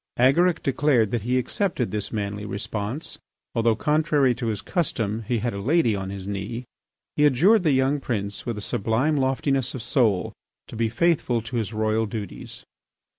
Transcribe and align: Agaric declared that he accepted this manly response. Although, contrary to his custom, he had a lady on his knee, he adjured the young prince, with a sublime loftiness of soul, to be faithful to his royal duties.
Agaric 0.17 0.63
declared 0.63 1.11
that 1.11 1.21
he 1.21 1.37
accepted 1.37 1.91
this 1.91 2.11
manly 2.11 2.43
response. 2.43 3.19
Although, 3.53 3.75
contrary 3.75 4.33
to 4.33 4.47
his 4.47 4.59
custom, 4.59 5.21
he 5.27 5.37
had 5.37 5.53
a 5.53 5.61
lady 5.61 5.95
on 5.95 6.09
his 6.09 6.27
knee, 6.27 6.65
he 7.15 7.23
adjured 7.23 7.61
the 7.61 7.71
young 7.71 7.99
prince, 7.99 8.43
with 8.43 8.57
a 8.57 8.61
sublime 8.61 9.15
loftiness 9.15 9.75
of 9.75 9.83
soul, 9.83 10.33
to 10.69 10.75
be 10.75 10.89
faithful 10.89 11.39
to 11.43 11.55
his 11.57 11.71
royal 11.71 12.07
duties. 12.07 12.63